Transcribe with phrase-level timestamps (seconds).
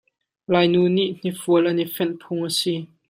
[0.53, 2.75] Lai nu nih hnifual an i fenh phung a si.